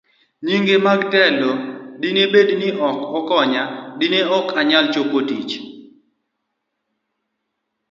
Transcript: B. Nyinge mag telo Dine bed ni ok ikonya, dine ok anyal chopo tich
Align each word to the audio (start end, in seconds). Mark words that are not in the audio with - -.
B. 0.41 0.43
Nyinge 0.45 0.75
mag 0.85 0.99
telo 1.11 1.51
Dine 2.01 2.23
bed 2.33 2.49
ni 2.59 2.69
ok 2.87 2.97
ikonya, 3.19 3.63
dine 3.99 4.19
ok 4.37 4.47
anyal 4.59 4.85
chopo 4.93 5.19
tich 5.27 5.51